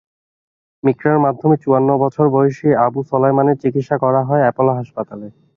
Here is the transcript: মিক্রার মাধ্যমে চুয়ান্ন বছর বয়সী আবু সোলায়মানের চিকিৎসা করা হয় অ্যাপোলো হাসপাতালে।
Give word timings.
মিক্রার 0.83 1.17
মাধ্যমে 1.19 1.55
চুয়ান্ন 1.63 1.89
বছর 2.03 2.25
বয়সী 2.29 2.67
আবু 2.85 2.99
সোলায়মানের 3.09 3.61
চিকিৎসা 3.63 3.95
করা 4.03 4.21
হয় 4.23 4.43
অ্যাপোলো 4.43 4.71
হাসপাতালে। 4.79 5.27